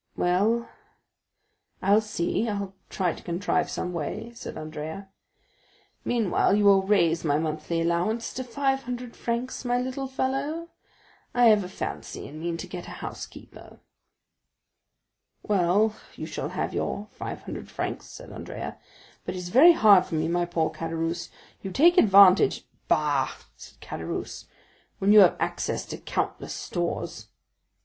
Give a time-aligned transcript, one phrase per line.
[0.17, 0.67] "Well,
[1.79, 5.09] I'll see—I'll try to contrive some way," said Andrea.
[6.03, 10.69] "Meanwhile you will raise my monthly allowance to five hundred francs, my little fellow?
[11.35, 13.79] I have a fancy, and mean to get a housekeeper."
[15.43, 18.79] "Well, you shall have your five hundred francs," said Andrea;
[19.23, 24.45] "but it is very hard for me, my poor Caderousse—you take advantage——" "Bah," said Caderousse,
[24.97, 27.27] "when you have access to countless stores."